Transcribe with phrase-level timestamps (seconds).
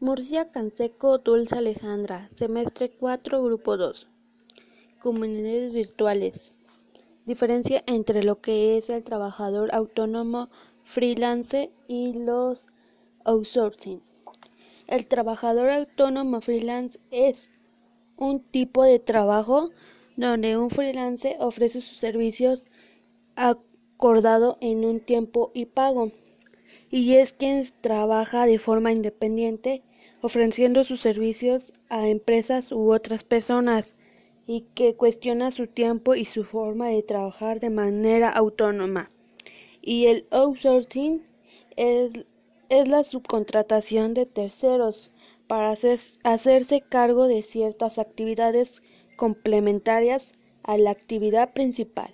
[0.00, 4.08] Murcia Canseco Dulce Alejandra, semestre 4, grupo 2.
[4.98, 6.56] Comunidades virtuales.
[7.26, 10.50] Diferencia entre lo que es el trabajador autónomo
[10.82, 12.66] freelance y los
[13.24, 14.02] outsourcing.
[14.88, 17.52] El trabajador autónomo freelance es
[18.16, 19.70] un tipo de trabajo
[20.16, 22.64] donde un freelance ofrece sus servicios
[23.36, 26.10] acordado en un tiempo y pago
[26.94, 29.82] y es quien trabaja de forma independiente
[30.20, 33.96] ofreciendo sus servicios a empresas u otras personas
[34.46, 39.10] y que cuestiona su tiempo y su forma de trabajar de manera autónoma.
[39.82, 41.26] Y el outsourcing
[41.74, 42.26] es,
[42.68, 45.10] es la subcontratación de terceros
[45.48, 48.82] para hacerse cargo de ciertas actividades
[49.16, 50.30] complementarias
[50.62, 52.12] a la actividad principal.